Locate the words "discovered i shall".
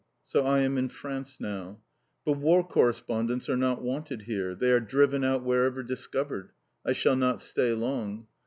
5.83-7.15